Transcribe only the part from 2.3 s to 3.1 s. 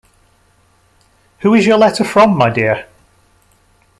my dear?